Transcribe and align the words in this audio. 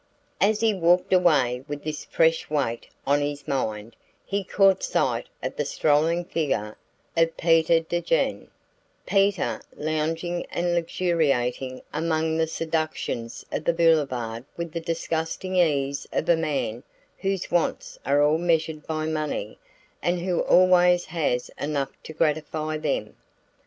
As 0.39 0.61
he 0.61 0.73
walked 0.73 1.13
away 1.13 1.63
with 1.67 1.83
this 1.83 2.05
fresh 2.05 2.49
weight 2.49 2.87
on 3.05 3.21
his 3.21 3.47
mind 3.47 3.95
he 4.25 4.43
caught 4.43 4.81
sight 4.81 5.27
of 5.43 5.55
the 5.55 5.63
strolling 5.63 6.25
figure 6.25 6.75
of 7.15 7.37
Peter 7.37 7.75
Van 7.81 7.85
Degen 7.87 8.47
Peter 9.05 9.61
lounging 9.75 10.43
and 10.47 10.73
luxuriating 10.73 11.83
among 11.93 12.37
the 12.37 12.47
seductions 12.47 13.45
of 13.51 13.63
the 13.63 13.73
Boulevard 13.73 14.43
with 14.57 14.71
the 14.71 14.81
disgusting 14.81 15.57
ease 15.57 16.07
of 16.11 16.27
a 16.27 16.35
man 16.35 16.81
whose 17.19 17.51
wants 17.51 17.99
are 18.03 18.23
all 18.23 18.39
measured 18.39 18.87
by 18.87 19.05
money, 19.05 19.59
and 20.01 20.21
who 20.21 20.39
always 20.41 21.05
has 21.05 21.51
enough 21.59 21.91
to 22.01 22.11
gratify 22.11 22.75
them. 22.75 23.15